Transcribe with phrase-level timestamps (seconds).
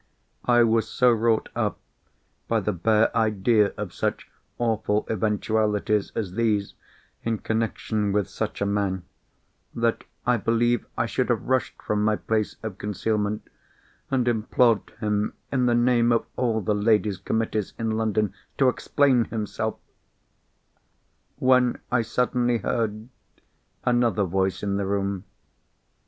[0.45, 1.77] I was so wrought up
[2.47, 4.27] by the bare idea of such
[4.57, 6.73] awful eventualities as these
[7.21, 9.03] in connection with such a man,
[9.75, 13.47] that I believe I should have rushed from my place of concealment,
[14.09, 19.25] and implored him in the name of all the Ladies' Committees in London to explain
[19.25, 23.07] himself—when I suddenly heard
[23.85, 25.25] another voice in the room.